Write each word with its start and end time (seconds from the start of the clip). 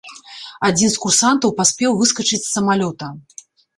Адзін 0.69 0.89
з 0.93 1.01
курсантаў 1.03 1.53
паспеў 1.59 1.91
выскачыць 2.01 2.43
з 2.45 2.49
самалёта. 2.55 3.05